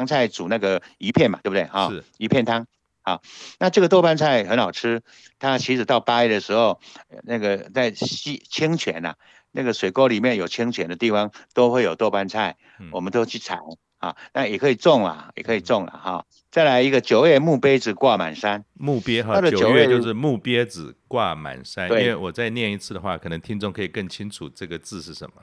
[0.07, 1.65] 菜煮那个鱼片嘛，对不对？
[1.65, 2.69] 哈，是鱼片汤。
[3.03, 3.21] 啊，
[3.59, 5.03] 那这个豆瓣菜很好吃。
[5.39, 6.81] 它其实到八月的时候，
[7.23, 9.15] 那个在西清泉呐，
[9.51, 13.59] 那个水沟里面有清泉的地方都会有豆瓣菜，嗯、我们都去采。
[13.99, 16.27] 啊，那也可以种啊，也可以种了哈。
[16.51, 21.89] 再来一个九月木杯子挂满山，木鳖哈，九月就是木鳖子挂满山。
[21.89, 25.35] 因为我再念一次的话，可能听众可以更清楚这个字是什么。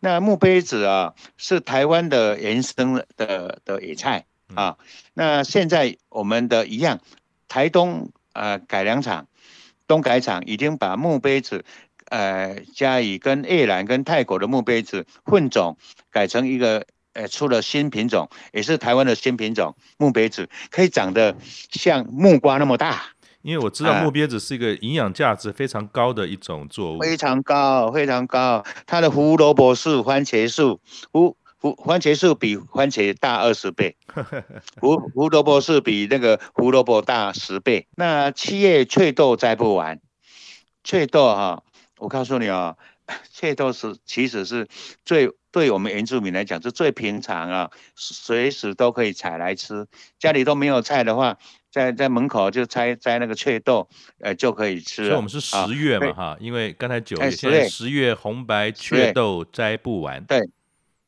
[0.00, 4.76] 那木杯子啊，是台湾的原生的的野菜啊。
[4.78, 7.00] 嗯、那现在我们的一样，
[7.48, 9.26] 台东呃改良场
[9.86, 11.64] 东改厂已经把木杯子
[12.08, 15.76] 呃加以跟越南跟泰国的木杯子混种，
[16.10, 16.86] 改成一个。
[17.14, 21.36] 呃，出了新品种，也是台湾的新品种木杯子，可以长得
[21.70, 23.02] 像木瓜那么大。
[23.42, 28.64] 因为我知道木杯子是一个营养价值非常高的一种作物，非常高，非常高。
[28.86, 30.80] 它的胡萝卜素、番茄素，
[31.12, 33.96] 胡胡番茄树比番茄大二十倍，
[34.82, 37.86] 胡胡萝卜是比那个胡萝卜大十倍。
[37.94, 40.00] 那七叶翠豆摘不完，
[40.82, 41.62] 翠豆哈，
[41.98, 42.76] 我告诉你哦，
[43.32, 44.66] 翠豆是其实是
[45.04, 49.86] 最对我们原住民来讲是最平常啊，随时都可以采来吃。
[50.18, 51.38] 家里都没有菜的话，
[51.70, 55.04] 在在门口就摘摘那个翠豆，呃，就可以吃。
[55.04, 60.24] 所以我们是十月嘛哈，因为刚才九月，现在十月红白翠豆摘不完。
[60.24, 60.40] 对。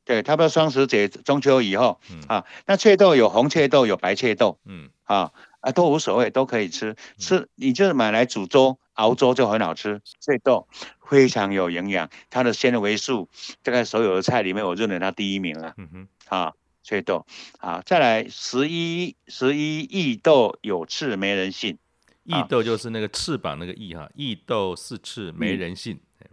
[0.05, 6.95] 对，差不多双十节、中秋以后，嗯、啊，那脆豆有红脆豆，有白翠豆，嗯，啊啊都无所谓，都可以吃。
[7.17, 10.03] 吃，你就是买来煮粥、熬粥就很好吃。
[10.21, 10.69] 脆豆
[11.09, 13.31] 非常有营养，它的纤维素，
[13.63, 15.73] 大概所有的菜里面，我认为它第一名了。
[15.79, 17.25] 嗯哼，啊，脆豆，
[17.59, 21.79] 好，再来十一十一异豆有翅没人信，
[22.25, 25.99] 异豆就是那个翅膀那个异哈，异豆四翅没人信。
[26.21, 26.29] 嗯、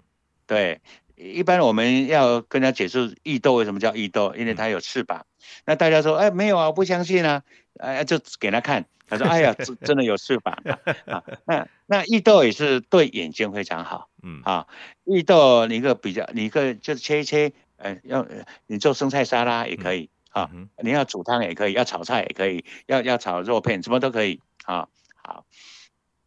[0.46, 0.82] 对。
[1.22, 5.26] 一般我们要跟他解释异豆为什么叫异豆，因为它有翅膀。
[5.66, 7.44] 那大家说，哎，没有啊，我不相信啊，
[7.78, 8.86] 哎，就给他看。
[9.08, 10.58] 他说， 哎呀，真真的有翅膀
[11.06, 11.24] 啊。
[11.46, 14.10] 那那异豆也是对眼睛非常好。
[14.24, 14.68] 嗯啊，
[15.04, 18.26] 异豆你一个比较，你一个就是切一切，呃，要
[18.68, 20.50] 你做生菜沙拉也可以啊，
[20.82, 24.88] 你要煮汤也可以，要炒菜也可以，要要炒肉片什么都可以啊。
[25.24, 25.46] 好，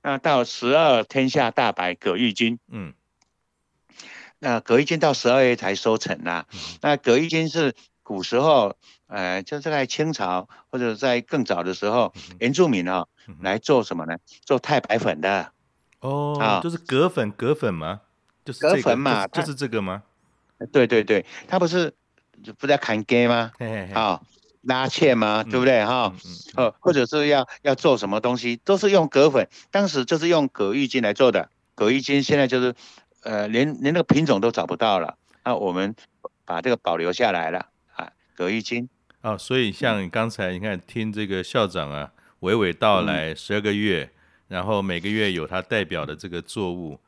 [0.03, 2.93] 那到十二天下大白葛玉君，嗯。
[4.45, 6.45] 那葛玉金到十二月才收成呐、
[6.83, 8.77] 那葛玉金是古时候，
[9.07, 14.19] 呃，就是在清朝或者在更早的时候，嗯、原住民啊、嗯、来做什么呢？
[14.45, 15.51] 做太白粉的。
[16.01, 18.03] 哦，啊、就是葛粉，葛粉吗？
[18.45, 20.03] 就是、这个、葛粉嘛，就，就是这个吗？
[20.71, 21.95] 对对对，他不是
[22.59, 23.51] 不在砍根吗？
[23.59, 24.21] 嘿嘿嘿啊，
[24.61, 25.43] 拉芡吗？
[25.47, 25.83] 嗯、对不对？
[25.87, 29.49] 哈、嗯，呃、嗯嗯，或者是要要做什么东西，都是用葛粉。
[29.71, 31.49] 当时就是用葛玉金来做的。
[31.75, 32.75] 葛玉金现在就是。
[33.25, 35.95] 呃，连连那个品种都找不到了，那我们
[36.45, 38.89] 把这个保留下来了啊，葛玉金
[39.23, 44.11] 啊，所以像刚才你看听这个校长啊娓娓道来十二个月，嗯、
[44.49, 47.01] 然后每个月有他代表的这个作物，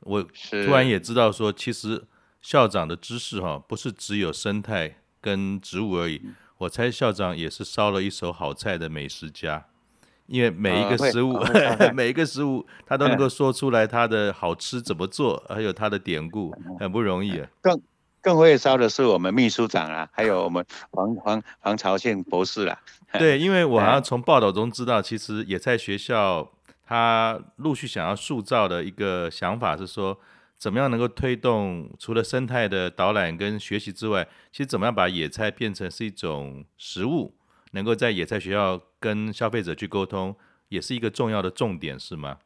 [0.00, 2.04] 我突然也知道说，其实
[2.40, 6.22] 校长的知识哈、啊，不是只有生态跟植物而已，
[6.58, 9.66] 我猜校长也是烧了一手好菜的美食家。
[10.26, 17.46] 因为每一个食物，呃、 每一个食物，他都能够说出来它的好吃怎么做，还有它的典故，很不容易啊。
[17.60, 17.80] 更
[18.22, 22.80] 更会烧的是我们秘书长啊，还有我们黄黄黄朝庆博士啦。
[23.18, 26.50] 对，因为我好像从报道中知道，其实野菜学校
[26.86, 30.18] 他陆续想要塑造的一个想法是说，
[30.56, 37.34] 怎么样能够推动除了生态的导览跟学习之外，其实怎么样把野菜变成是一种食物。
[37.72, 40.34] 能够在野菜学校跟消费者去沟通，
[40.70, 42.38] 也是一个重要的重点，是吗？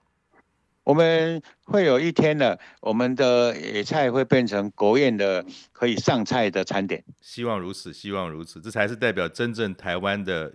[0.82, 7.04] 我们会有一天呢，我们的野菜会变成国宴的可以上菜的餐点。
[7.20, 10.54] 希望如此，希望如此，这才是代表真正台湾的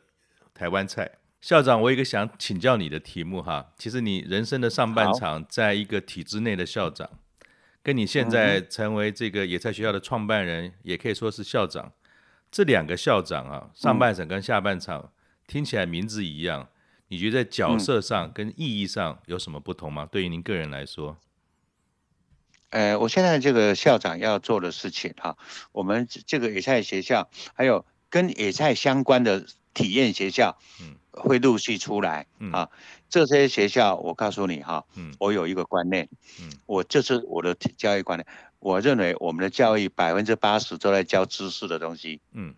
[0.53, 1.09] 台湾菜。
[1.39, 7.09] 校长，我有一个想请教你的题目哈，其实你人生的上半场在一个体制内的校长，
[7.81, 11.93] 跟你现在成为这个野菜学校的创办人，嗯、也可以说是校长。
[12.51, 15.09] 这两个校长啊，上半场跟下半场、嗯、
[15.53, 16.67] 听起来名字一样，
[17.09, 20.05] 你觉得在角色上跟意义上有什么不同吗？
[20.05, 21.15] 嗯、对于您个人来说，
[22.71, 25.37] 呃，我现在这个校长要做的事情哈，
[25.71, 32.71] 我们这个野菜学校还有跟野菜相关的体验学校，嗯，会陆续出来、嗯、啊。
[33.07, 36.09] 这些学校，我告诉你哈，嗯，我有一个观念，
[36.41, 38.25] 嗯，我这是我的教育观念。
[38.57, 42.55] 我认为我们的教育百分之八十都在教知识的东西，嗯，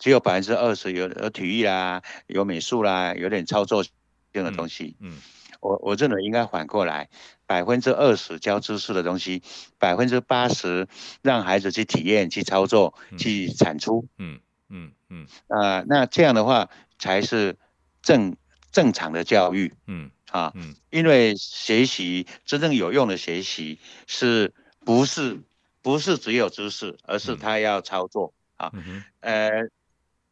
[0.00, 3.92] 只有百分之二十有有体育啦，有美术啦，有点操作性
[4.32, 5.18] 的东西，嗯，嗯
[5.60, 7.08] 我我认为应该反过来，
[7.46, 9.44] 百分之二十教知识的东西，
[9.78, 10.88] 百分之八十
[11.22, 17.56] 让孩子去体验、去操作、嗯、去产出，嗯嗯嗯，啊、呃，那这样的话才是
[18.02, 18.34] 正
[18.72, 24.52] 正常的教育，嗯啊，嗯，因为学习真正有用的学习是。
[24.82, 25.38] 不是，
[25.82, 28.72] 不是只有知识，而是他要操作、嗯、啊。
[29.20, 29.50] 呃，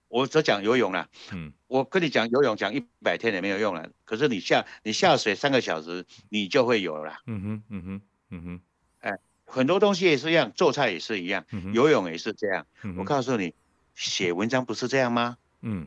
[0.09, 1.09] 我只讲游泳了。
[1.33, 3.89] 嗯，我跟你讲游泳，讲一百天也没有用了。
[4.05, 7.21] 可是你下你下水三个小时，你就会有了。
[7.27, 8.61] 嗯哼，嗯哼，嗯哼。
[9.01, 12.67] 哎、呃，很多东西也是一样，做菜也是一样，嗯、游泳也是这样。
[12.83, 13.55] 嗯、我告诉你，
[13.95, 15.37] 写文章不是这样吗？
[15.61, 15.87] 嗯，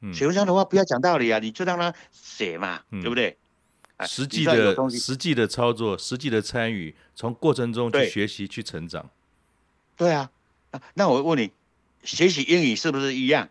[0.00, 3.36] 嗯写文章的话不要讲道理啊，你就让他写嘛，嗯、对不对？
[4.04, 9.08] 实际的实际的操作，实际的参与，从过程中去学习、去成长。
[9.96, 10.28] 对啊，
[10.94, 11.52] 那我问你，
[12.02, 13.48] 学习英语是不是一样？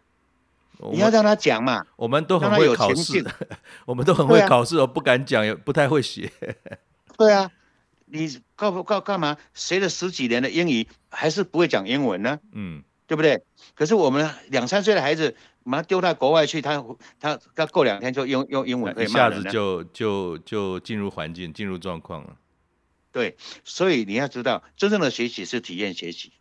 [0.91, 1.86] 你要让他讲嘛。
[1.95, 3.24] 我们都很会考试，
[3.86, 6.32] 我们都很会考试，我不敢讲，也不太会写。
[7.18, 7.52] 对啊，
[8.06, 9.38] 你告不告干嘛？
[9.54, 12.39] 学了十几年的英语，还是不会讲英文呢？
[12.52, 13.43] 嗯，对不对？
[13.76, 15.36] 可是我们两三岁的孩子。
[15.64, 16.84] 马上丢到国外去，他
[17.20, 22.36] 他他过两天就用用英文可以，一下子就就就进入环境，进入状况了。
[23.12, 26.32] 对，所以你要知道，真正的学习是体验学习。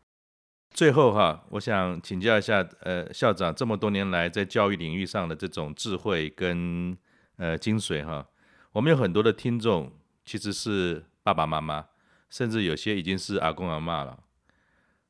[0.72, 6.96] 最后哈，我想请教一下，呃，校长这么多年来在教育领域上的这种智慧跟
[7.36, 8.28] 呃精髓哈，
[8.72, 9.92] 我们有很多的听众
[10.24, 11.88] 其实是爸爸妈妈，
[12.30, 14.22] 甚至有些已经是阿公阿嬷了。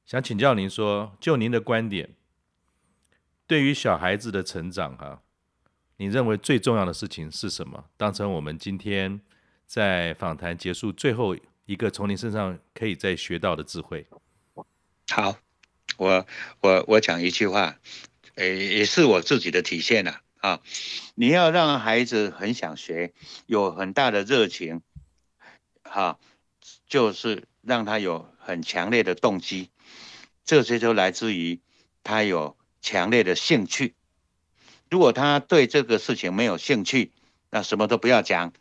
[0.07, 2.17] 想请教您说，就您的观点，
[3.47, 5.23] 对于小孩子的成长哈，
[5.99, 7.85] 你认为最重要的事情是什么？
[7.97, 9.21] 当成我们今天
[9.67, 11.37] 在访谈结束最后
[11.67, 14.09] 一个从您身上可以再学到的智慧。
[15.13, 15.37] 好。
[16.01, 16.27] 我
[16.61, 17.77] 我我讲一句话，
[18.37, 20.63] 诶，也是我自己的体现呐啊！
[21.15, 23.13] 你要让孩子很想学，
[23.45, 24.81] 有很大的热情，
[25.83, 26.19] 哈，
[26.89, 29.69] 就是让他有很强烈的动机，
[30.47, 31.61] 这些都来自于
[32.03, 33.95] 他有强烈的兴趣。
[34.89, 37.13] 如果他对这个事情没有兴趣，
[37.51, 38.55] 那什么都不要讲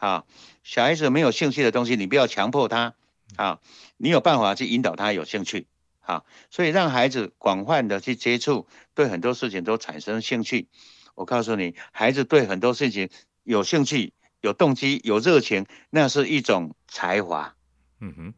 [0.00, 0.24] 啊！
[0.64, 2.94] 小孩子没有兴趣的东西，你不要强迫他
[3.36, 3.60] 啊！
[3.96, 5.68] 你有办法去引导他有兴趣。
[6.10, 10.68] 啊，所以让孩子广泛的去接触，对很多事情都产生兴趣。
[11.14, 13.10] 我告诉你，孩子对很多事情
[13.44, 17.54] 有兴趣、有动机、有热情，那是一种才华。
[18.00, 18.34] 嗯哼，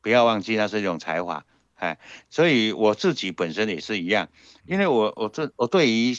[0.00, 1.44] 不要忘记那是一种才华。
[1.74, 1.98] 哎，
[2.30, 4.30] 所以我自己本身也是一样，
[4.64, 6.14] 因为我我这我对于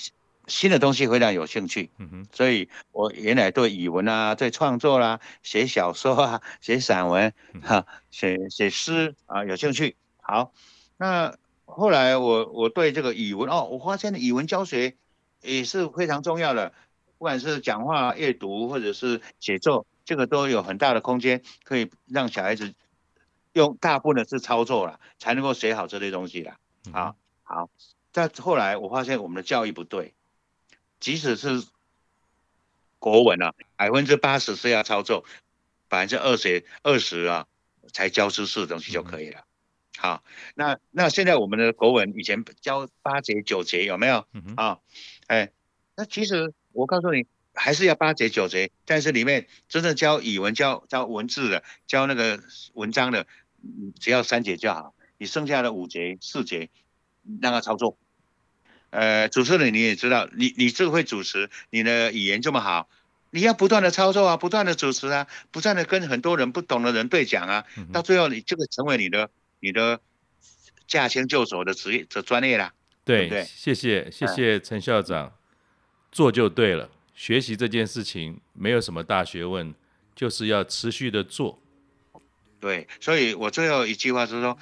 [0.46, 1.90] 新的东西非常有兴趣。
[1.98, 9.96] 嗯哼，所以我原来对语文啊、对创作啦、啊、写小说啊、写散文、哈、写写诗啊有兴趣。
[10.28, 10.52] 好，
[10.98, 14.98] 那后来我我对这个语文哦，我发现语文教学
[15.42, 16.74] 也是非常重要的，
[17.18, 22.74] 不管是讲话、阅读或者是写作，这个都有很大的空间，可以让小孩子
[23.54, 26.58] 用大部分的是操作了，才能够学好这类东西了。
[26.92, 27.70] 好，好，
[28.12, 30.14] 再后来我发现我们的教育不对，
[31.00, 31.66] 即使是
[33.00, 35.24] 国文啊，百分之八十是要操作，
[35.88, 37.48] 百分之二十二十啊
[37.94, 39.46] 才教知识的东西就可以了。
[40.00, 40.24] 好，
[40.54, 44.18] 那那现在我们的国文以前教八节九节有没有？
[44.18, 44.80] 啊、嗯啊，
[45.26, 45.52] 哎，
[45.96, 47.26] 那其实我告诉你，
[47.56, 52.40] 还是要八节九节，但是里面真正教语文、教教文字的、教那个
[52.76, 53.26] 文章的，
[54.00, 54.94] 只要三节就好。
[55.18, 56.70] 你剩下的五节、四节
[57.42, 57.98] 让他操作。
[58.92, 62.88] 呃，主持人你也知道，你你这会主持，你的语言这么好，
[63.32, 69.32] 你要不断的操作啊，不断的主持啊，不断的跟很多人不懂的人对讲啊，嗯、到最后你这个成为你的。
[69.60, 70.00] 你的
[70.88, 72.72] 驾轻就熟的职业的专业啦，
[73.04, 75.32] 对，对，谢谢谢谢陈校长，嗯，
[76.12, 76.90] 做就对了。
[77.14, 79.74] 学习这件事情没有什么大学问，
[80.16, 81.60] 就是要持续的做。
[82.60, 84.58] 对，所以我最后一句话是说，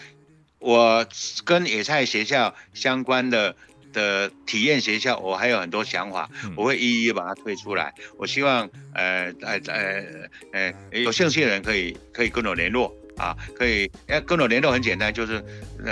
[0.60, 1.06] 我
[1.44, 3.56] 跟野菜学校相关的
[3.92, 7.94] 的体验学校，我还有很多想法，嗯，我会一一把它推出来。
[8.18, 12.96] 我希望呃呃呃呃有兴趣的人可以可以跟我联络。
[13.18, 15.44] 啊，可以，要跟我联络很简单，就是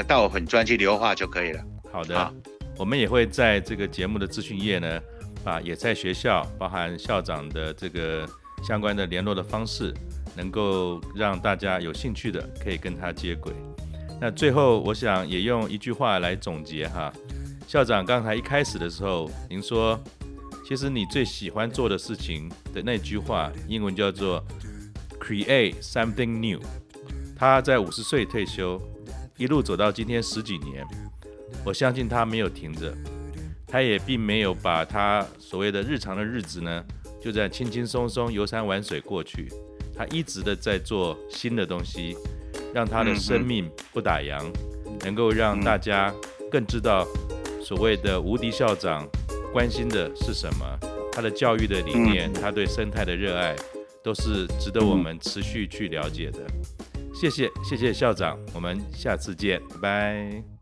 [0.07, 1.63] 到我粉专去留话就可以了。
[1.91, 2.33] 好的，啊、
[2.77, 5.01] 我们也会在这个节目的资讯页呢，
[5.43, 8.27] 把也在学校包含校长的这个
[8.67, 9.93] 相关的联络的方式，
[10.35, 13.53] 能够让大家有兴趣的可以跟他接轨。
[14.19, 17.11] 那最后，我想也用一句话来总结哈，
[17.67, 20.01] 校长刚才一开始的时候，您说，
[20.67, 24.43] 其实你最喜欢做的事情的那句话，英文叫做
[25.19, 26.61] “create something new”。
[27.43, 28.81] 他在五十岁退休，
[29.35, 30.81] 一路走到今天十几年，
[31.65, 32.95] 我相信他没有停着，
[33.67, 36.81] 他也并没有把他所谓的日常的日子呢，
[37.21, 39.49] 就在轻轻松松游山玩水过去，
[39.93, 42.15] 他一直的在做新的东西，
[42.73, 44.41] 让他的生命不打烊，
[45.01, 46.15] 能够让大家
[46.49, 47.05] 更知道
[47.61, 49.05] 所谓的无敌校长
[49.51, 50.79] 关心的是什么，
[51.11, 53.53] 他的教育的理念，他对生态的热爱，
[54.01, 56.39] 都是值得我们持续去了解的。
[57.13, 60.52] 谢谢谢谢校长，我们下次见，拜拜。